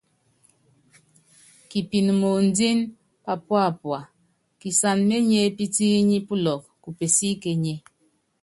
Kipin 1.69 2.07
moondín 2.19 2.77
papúápua, 3.25 3.99
kisan 4.59 4.99
menyépítíínyi 5.09 6.17
pulɔk 6.27 6.63
ku 6.81 6.89
pesíkényé. 6.97 7.73